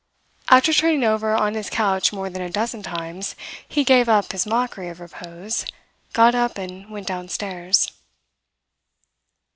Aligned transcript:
After 0.49 0.73
turning 0.73 1.03
over 1.03 1.35
on 1.35 1.53
his 1.53 1.69
couch 1.69 2.11
more 2.11 2.27
than 2.27 2.41
a 2.41 2.49
dozen 2.49 2.81
times, 2.81 3.35
he 3.67 3.83
gave 3.83 4.09
up 4.09 4.29
this 4.29 4.47
mockery 4.47 4.87
of 4.89 4.99
repose, 4.99 5.63
got 6.13 6.33
up, 6.33 6.57
and 6.57 6.89
went 6.89 7.05
downstairs. 7.05 7.91